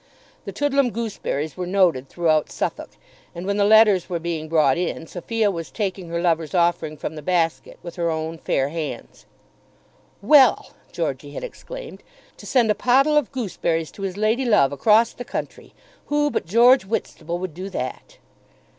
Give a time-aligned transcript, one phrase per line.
[0.45, 2.89] The Toodlam gooseberries were noted throughout Suffolk,
[3.35, 7.13] and when the letters were being brought in Sophia was taking her lover's offering from
[7.13, 9.27] the basket with her own fair hands.
[10.19, 12.01] "Well!" Georgey had exclaimed,
[12.37, 15.75] "to send a pottle of gooseberries to his lady love across the country!
[16.07, 18.17] Who but George Whitstable would do that?"